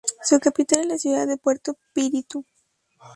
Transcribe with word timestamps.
Su 0.23 0.39
capital 0.39 0.81
es 0.81 0.87
la 0.87 0.97
ciudad 0.97 1.27
de 1.27 1.37
Puerto 1.37 1.77
Píritu. 1.93 2.43